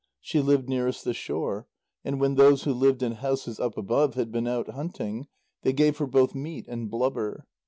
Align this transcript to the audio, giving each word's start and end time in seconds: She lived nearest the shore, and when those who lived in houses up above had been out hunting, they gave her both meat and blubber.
She 0.19 0.41
lived 0.41 0.67
nearest 0.67 1.03
the 1.05 1.13
shore, 1.13 1.67
and 2.03 2.19
when 2.19 2.33
those 2.33 2.63
who 2.63 2.73
lived 2.73 3.03
in 3.03 3.11
houses 3.11 3.59
up 3.59 3.77
above 3.77 4.15
had 4.15 4.31
been 4.31 4.47
out 4.47 4.67
hunting, 4.71 5.27
they 5.61 5.73
gave 5.73 5.99
her 5.99 6.07
both 6.07 6.33
meat 6.33 6.65
and 6.67 6.89
blubber. 6.89 7.45